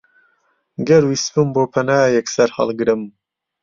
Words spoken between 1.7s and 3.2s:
پەنایەک سەرهەڵگرم،